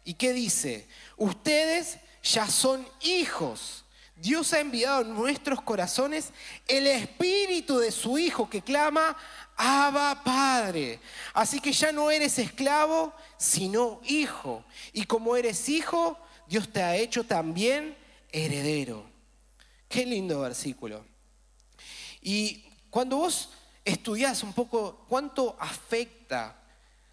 ¿Y 0.04 0.14
qué 0.14 0.33
dice? 0.33 0.88
Ustedes 1.19 1.99
ya 2.23 2.47
son 2.47 2.88
hijos 3.02 3.85
Dios 4.21 4.52
ha 4.52 4.61
enviado 4.61 5.00
en 5.00 5.14
nuestros 5.14 5.62
corazones 5.62 6.30
el 6.69 6.87
espíritu 6.87 7.78
de 7.78 7.90
su 7.90 8.19
Hijo 8.19 8.50
que 8.50 8.61
clama, 8.61 9.16
Abba 9.62 10.23
Padre. 10.25 11.00
Así 11.35 11.61
que 11.61 11.73
ya 11.73 11.93
no 11.93 12.11
eres 12.11 12.38
esclavo, 12.38 13.12
sino 13.37 14.00
hijo. 14.05 14.64
Y 14.95 15.05
como 15.05 15.37
eres 15.37 15.69
hijo, 15.69 16.19
Dios 16.49 16.73
te 16.73 16.83
ha 16.83 16.97
hecho 16.97 17.25
también 17.25 17.95
heredero. 18.33 19.05
Qué 19.87 20.07
lindo 20.07 20.40
versículo. 20.40 21.05
Y 22.23 22.64
cuando 22.88 23.19
vos 23.19 23.50
estudiás 23.85 24.43
un 24.43 24.55
poco 24.55 25.05
cuánto 25.09 25.57
afecta 25.61 26.57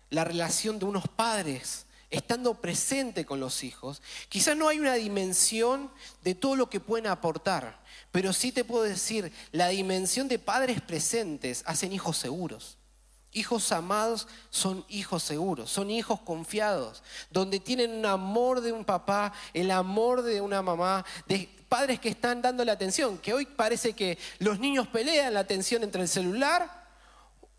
la 0.10 0.24
relación 0.24 0.80
de 0.80 0.86
unos 0.86 1.06
padres 1.08 1.87
estando 2.10 2.56
presente 2.56 3.26
con 3.26 3.40
los 3.40 3.64
hijos, 3.64 4.02
quizás 4.30 4.56
no 4.56 4.70
hay 4.70 4.80
una 4.80 4.94
dimensión 4.94 5.92
de 6.24 6.36
todo 6.36 6.56
lo 6.56 6.70
que 6.70 6.80
pueden 6.80 7.08
aportar, 7.08 7.84
pero 8.12 8.34
sí 8.34 8.52
te 8.52 8.64
puedo 8.64 8.84
decir, 8.84 9.32
la 9.52 9.68
dimensión 9.70 10.28
de 10.28 10.40
padres 10.40 10.82
presentes 10.82 11.64
hacen 11.66 11.92
hijos 11.92 12.18
seguros. 12.18 12.78
Hijos 13.34 13.72
amados 13.72 14.28
son 14.50 14.86
hijos 14.88 15.22
seguros, 15.22 15.70
son 15.70 15.92
hijos 15.92 16.22
confiados, 16.22 17.04
donde 17.30 17.60
tienen 17.60 17.92
un 17.92 18.06
amor 18.06 18.62
de 18.62 18.72
un 18.72 18.86
papá, 18.86 19.34
el 19.54 19.70
amor 19.70 20.24
de 20.24 20.42
una 20.42 20.62
mamá, 20.62 21.06
de 21.28 21.50
padres 21.68 22.00
que 22.00 22.10
están 22.10 22.42
dando 22.42 22.64
la 22.64 22.72
atención, 22.72 23.18
que 23.18 23.34
hoy 23.34 23.46
parece 23.46 23.94
que 23.94 24.18
los 24.40 24.60
niños 24.60 24.88
pelean 24.88 25.34
la 25.34 25.42
atención 25.42 25.84
entre 25.84 26.02
el 26.02 26.08
celular 26.08 26.88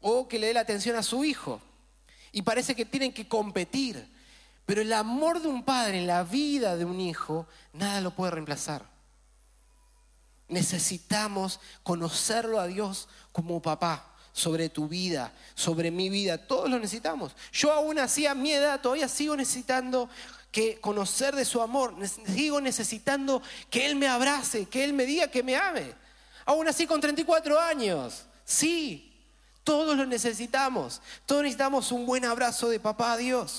o 0.00 0.26
que 0.26 0.38
le 0.38 0.48
dé 0.48 0.54
la 0.54 0.60
atención 0.60 0.96
a 0.96 1.02
su 1.02 1.24
hijo. 1.24 1.60
Y 2.32 2.42
parece 2.42 2.74
que 2.74 2.84
tienen 2.84 3.12
que 3.12 3.28
competir. 3.28 4.17
Pero 4.68 4.82
el 4.82 4.92
amor 4.92 5.40
de 5.40 5.48
un 5.48 5.62
padre 5.62 5.96
en 5.96 6.06
la 6.06 6.24
vida 6.24 6.76
de 6.76 6.84
un 6.84 7.00
hijo, 7.00 7.46
nada 7.72 8.02
lo 8.02 8.10
puede 8.10 8.32
reemplazar. 8.32 8.84
Necesitamos 10.46 11.58
conocerlo 11.82 12.60
a 12.60 12.66
Dios 12.66 13.08
como 13.32 13.62
papá 13.62 14.14
sobre 14.34 14.68
tu 14.68 14.86
vida, 14.86 15.32
sobre 15.54 15.90
mi 15.90 16.10
vida. 16.10 16.46
Todos 16.46 16.68
lo 16.68 16.78
necesitamos. 16.78 17.34
Yo 17.50 17.72
aún 17.72 17.98
así 17.98 18.26
a 18.26 18.34
mi 18.34 18.52
edad 18.52 18.82
todavía 18.82 19.08
sigo 19.08 19.34
necesitando 19.34 20.10
que 20.52 20.78
conocer 20.80 21.34
de 21.34 21.46
su 21.46 21.62
amor. 21.62 21.94
Sigo 22.26 22.60
necesitando 22.60 23.40
que 23.70 23.86
Él 23.86 23.96
me 23.96 24.06
abrace, 24.06 24.66
que 24.66 24.84
Él 24.84 24.92
me 24.92 25.06
diga 25.06 25.28
que 25.28 25.42
me 25.42 25.56
ame. 25.56 25.94
Aún 26.44 26.68
así 26.68 26.86
con 26.86 27.00
34 27.00 27.58
años. 27.58 28.26
Sí, 28.44 29.18
todos 29.64 29.96
lo 29.96 30.04
necesitamos. 30.04 31.00
Todos 31.24 31.42
necesitamos 31.42 31.90
un 31.90 32.04
buen 32.04 32.26
abrazo 32.26 32.68
de 32.68 32.80
papá 32.80 33.12
a 33.12 33.16
Dios. 33.16 33.56